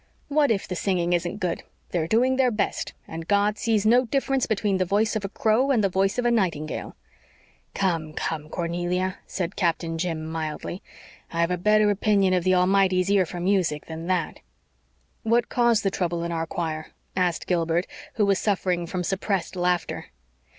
[0.29, 1.61] "What if the singing isn't good?
[1.91, 5.69] They're doing their best, and God sees no difference between the voice of a crow
[5.69, 6.95] and the voice of a nightingale."
[7.75, 10.81] "Come, come, Cornelia," said Captain Jim mildly,
[11.31, 14.39] "I've a better opinion of the Almighty's ear for music than THAT."
[15.21, 20.07] "What caused the trouble in our choir?" asked Gilbert, who was suffering from suppressed laughter.